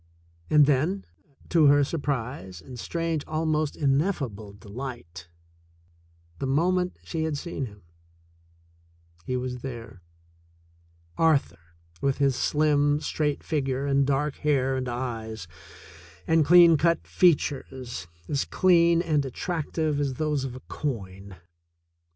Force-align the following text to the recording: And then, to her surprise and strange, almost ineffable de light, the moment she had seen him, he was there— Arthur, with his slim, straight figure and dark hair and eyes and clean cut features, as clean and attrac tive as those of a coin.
And 0.49 0.65
then, 0.65 1.05
to 1.49 1.67
her 1.67 1.83
surprise 1.83 2.59
and 2.59 2.79
strange, 2.79 3.23
almost 3.27 3.77
ineffable 3.77 4.53
de 4.53 4.67
light, 4.67 5.27
the 6.39 6.47
moment 6.47 6.97
she 7.03 7.21
had 7.21 7.37
seen 7.37 7.67
him, 7.67 7.83
he 9.27 9.37
was 9.37 9.59
there— 9.59 10.01
Arthur, 11.29 11.75
with 12.01 12.17
his 12.17 12.35
slim, 12.35 12.99
straight 12.99 13.43
figure 13.43 13.85
and 13.85 14.07
dark 14.07 14.37
hair 14.37 14.75
and 14.75 14.89
eyes 14.89 15.47
and 16.25 16.45
clean 16.45 16.77
cut 16.77 17.05
features, 17.05 18.07
as 18.27 18.45
clean 18.45 19.03
and 19.03 19.23
attrac 19.23 19.73
tive 19.73 19.99
as 19.99 20.15
those 20.15 20.43
of 20.45 20.55
a 20.55 20.61
coin. 20.61 21.35